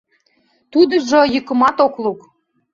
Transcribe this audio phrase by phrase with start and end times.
[0.71, 2.19] Тудыжо йӱкымат ок лук.